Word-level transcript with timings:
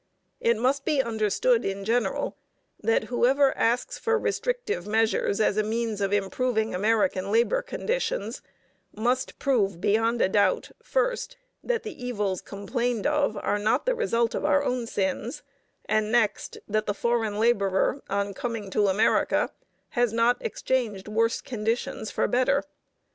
It 0.39 0.57
must 0.57 0.83
be 0.83 0.99
understood 0.99 1.63
in 1.63 1.85
general 1.85 2.35
that 2.81 3.03
whoever 3.03 3.55
asks 3.55 3.99
for 3.99 4.17
restrictive 4.17 4.87
measures 4.87 5.39
as 5.39 5.57
a 5.57 5.63
means 5.63 6.01
of 6.01 6.11
improving 6.11 6.73
American 6.73 7.31
labor 7.31 7.61
conditions 7.61 8.41
must 8.95 9.37
prove 9.37 9.79
beyond 9.79 10.19
a 10.19 10.27
doubt, 10.27 10.71
first, 10.81 11.37
that 11.63 11.83
the 11.83 12.03
evils 12.03 12.41
complained 12.41 13.05
of 13.05 13.37
are 13.43 13.59
not 13.59 13.85
the 13.85 13.93
result 13.93 14.33
of 14.33 14.43
our 14.43 14.63
own 14.63 14.87
sins, 14.87 15.43
and 15.85 16.11
next, 16.11 16.57
that 16.67 16.87
the 16.87 16.95
foreign 16.95 17.39
laborer 17.39 18.01
on 18.09 18.33
coming 18.33 18.71
to 18.71 18.87
America 18.87 19.51
has 19.89 20.11
not 20.11 20.37
exchanged 20.39 21.07
worse 21.07 21.41
conditions 21.41 22.09
for 22.09 22.27
better. 22.27 22.63